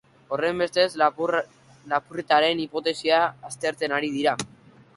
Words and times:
Horrenbestez, 0.35 0.85
lapurretaren 1.91 2.63
hipotesia 2.65 3.23
aztertzen 3.53 3.97
ari 3.99 4.13
dira. 4.21 4.35